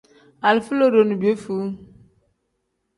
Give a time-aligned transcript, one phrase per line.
[0.47, 1.65] Alifa lodo ni piyefuu.